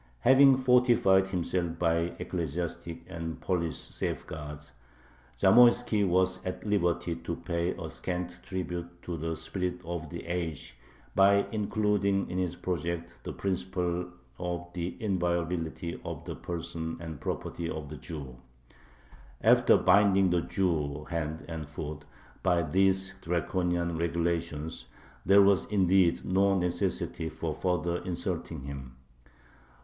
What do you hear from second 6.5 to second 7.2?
liberty